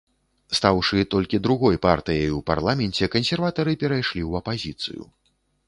[0.59, 5.01] Стаўшы толькі другой партыяй у парламенце кансерватары перайшлі ў апазіцыю.